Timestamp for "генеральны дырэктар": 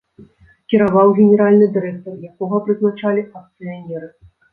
1.19-2.15